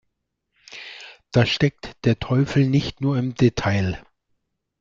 Da 1.31 1.45
steckt 1.45 1.91
der 2.05 2.17
Teufel 2.19 2.65
nicht 2.67 3.01
nur 3.01 3.19
im 3.19 3.35
Detail. 3.35 4.03